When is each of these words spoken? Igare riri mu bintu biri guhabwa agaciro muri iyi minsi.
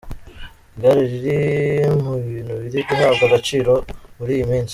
Igare 0.75 1.01
riri 1.11 1.37
mu 2.03 2.13
bintu 2.25 2.53
biri 2.61 2.79
guhabwa 2.87 3.23
agaciro 3.29 3.73
muri 4.17 4.31
iyi 4.37 4.45
minsi. 4.51 4.69